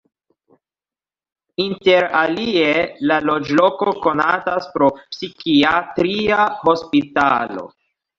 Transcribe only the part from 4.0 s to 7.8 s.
konatas pro psikiatria hospitalo.